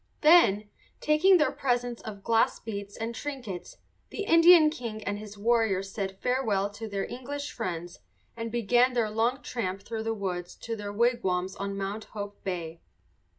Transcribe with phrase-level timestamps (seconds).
[0.21, 0.67] Then,
[0.99, 3.77] taking their presents of glass beads and trinkets,
[4.09, 7.99] the Indian king and his warriors said farewell to their English friends
[8.35, 12.81] and began their long tramp through the woods to their wigwams on Mount Hope Bay.